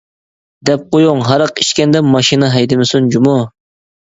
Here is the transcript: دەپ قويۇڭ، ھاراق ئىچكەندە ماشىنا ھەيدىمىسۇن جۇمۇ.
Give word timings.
دەپ 0.69 0.87
قويۇڭ، 0.95 1.21
ھاراق 1.27 1.61
ئىچكەندە 1.65 2.01
ماشىنا 2.15 2.51
ھەيدىمىسۇن 2.55 3.13
جۇمۇ. 3.17 3.37